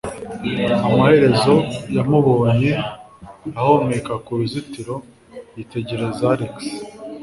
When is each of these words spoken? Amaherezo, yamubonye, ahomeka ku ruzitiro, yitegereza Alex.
Amaherezo, 0.87 1.55
yamubonye, 1.95 2.71
ahomeka 3.59 4.13
ku 4.25 4.31
ruzitiro, 4.39 4.95
yitegereza 5.55 6.23
Alex. 6.33 6.55